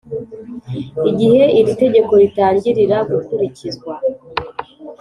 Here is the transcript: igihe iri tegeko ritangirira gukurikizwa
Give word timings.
igihe 1.09 1.43
iri 1.59 1.73
tegeko 1.81 2.11
ritangirira 2.21 2.97
gukurikizwa 3.11 3.93